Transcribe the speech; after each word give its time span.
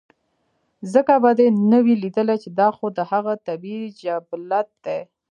ځکه 0.93 1.13
به 1.23 1.31
دې 1.39 1.47
نۀ 1.69 1.79
وي 1.85 1.95
ليدلے 2.03 2.35
چې 2.43 2.49
دا 2.59 2.67
خو 2.77 2.85
د 2.97 2.99
هغه 3.11 3.33
طبعي 3.47 3.81
جبلت 4.01 4.67
دے 4.85 4.99